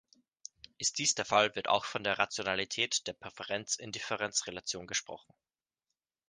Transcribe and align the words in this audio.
Ist 0.79 0.97
dies 0.97 1.13
der 1.13 1.25
Fall, 1.25 1.53
wird 1.55 1.67
auch 1.67 1.85
von 1.85 2.03
der 2.03 2.17
"Rationalität" 2.17 3.05
der 3.05 3.13
Präferenz-Indifferenz-Relation 3.13 4.87
gesprochen. 4.87 5.31